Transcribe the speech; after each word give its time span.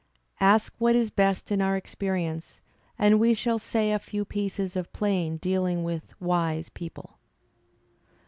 "Ask 0.39 0.73
what 0.79 0.95
is 0.95 1.11
best 1.11 1.51
in 1.51 1.61
our 1.61 1.79
experi 1.79 2.23
ence» 2.25 2.59
and 2.97 3.19
we 3.19 3.35
shall 3.35 3.59
say 3.59 3.91
a 3.91 3.99
few 3.99 4.25
pieces 4.25 4.75
of 4.75 4.91
plain 4.93 5.37
dealing 5.37 5.83
with 5.83 6.19
wise 6.19 6.69
people. 6.69 7.19